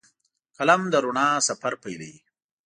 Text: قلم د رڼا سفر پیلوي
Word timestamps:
قلم 0.57 0.81
د 0.91 0.95
رڼا 1.03 1.27
سفر 1.47 1.73
پیلوي 1.83 2.15